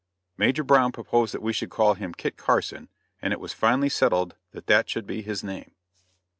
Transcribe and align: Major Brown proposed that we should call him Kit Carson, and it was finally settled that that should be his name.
Major 0.35 0.63
Brown 0.63 0.91
proposed 0.91 1.31
that 1.31 1.43
we 1.43 1.53
should 1.53 1.69
call 1.69 1.93
him 1.93 2.11
Kit 2.15 2.35
Carson, 2.35 2.89
and 3.21 3.31
it 3.33 3.39
was 3.39 3.53
finally 3.53 3.87
settled 3.89 4.35
that 4.49 4.65
that 4.65 4.89
should 4.89 5.05
be 5.05 5.21
his 5.21 5.43
name. 5.43 5.75